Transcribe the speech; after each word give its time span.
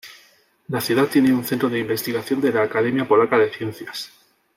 La 0.69 0.81
ciudad 0.81 1.05
tiene 1.09 1.31
un 1.31 1.43
centro 1.45 1.69
de 1.69 1.77
investigación 1.77 2.41
de 2.41 2.51
la 2.51 2.63
Academia 2.63 3.07
Polaca 3.07 3.37
de 3.37 3.53
Ciencias. 3.53 4.11